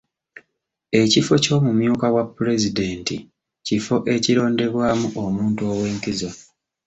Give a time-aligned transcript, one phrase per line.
[1.01, 3.15] Ekifo ky'omumyuka wa pulezidenti,
[3.65, 6.29] kifo ekirondebwamu omuntu ew'enkizo.